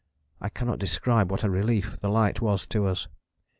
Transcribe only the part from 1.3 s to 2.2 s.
a relief the